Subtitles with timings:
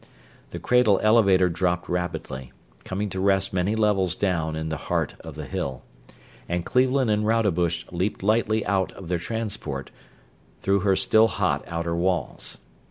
[0.49, 2.51] The cradle elevator dropped rapidly,
[2.83, 5.83] coming to rest many levels down in the heart of the Hill,
[6.49, 9.91] and Cleveland and Rodebush leaped lightly out of their transport,
[10.63, 12.57] through her still hot outer walls.